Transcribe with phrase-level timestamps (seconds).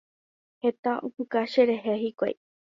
[0.63, 2.35] Heta opuka cherehe hikuái.